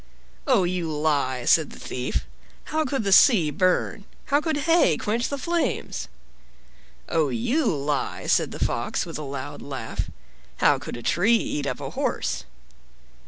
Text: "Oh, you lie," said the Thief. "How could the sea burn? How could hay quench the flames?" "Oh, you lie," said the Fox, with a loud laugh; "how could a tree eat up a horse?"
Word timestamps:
"Oh, 0.47 0.63
you 0.63 0.91
lie," 0.91 1.45
said 1.45 1.69
the 1.69 1.77
Thief. 1.79 2.25
"How 2.63 2.85
could 2.85 3.03
the 3.03 3.11
sea 3.13 3.51
burn? 3.51 4.05
How 4.25 4.41
could 4.41 4.57
hay 4.65 4.97
quench 4.97 5.29
the 5.29 5.37
flames?" 5.37 6.07
"Oh, 7.07 7.29
you 7.29 7.65
lie," 7.65 8.25
said 8.25 8.49
the 8.49 8.57
Fox, 8.57 9.05
with 9.05 9.19
a 9.19 9.21
loud 9.21 9.61
laugh; 9.61 10.09
"how 10.57 10.79
could 10.79 10.97
a 10.97 11.03
tree 11.03 11.37
eat 11.37 11.67
up 11.67 11.79
a 11.79 11.91
horse?" 11.91 12.45